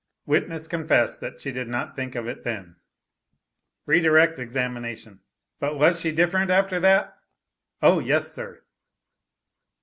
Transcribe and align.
Witness 0.25 0.65
confessed 0.65 1.21
that 1.21 1.39
she 1.39 1.51
did 1.51 1.67
not 1.67 1.95
think 1.95 2.15
of 2.15 2.27
it 2.27 2.43
then. 2.43 2.77
Re 3.85 4.01
Direct 4.01 4.39
examination. 4.39 5.19
"But 5.59 5.73
she 5.93 6.09
was 6.09 6.15
different 6.17 6.49
after 6.49 6.79
that?" 6.79 7.19
"O, 7.83 7.99
yes, 7.99 8.29
sir." 8.33 8.63